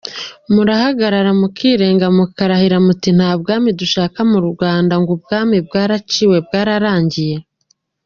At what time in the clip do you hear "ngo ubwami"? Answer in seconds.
5.01-5.57